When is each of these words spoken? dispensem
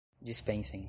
dispensem 0.23 0.79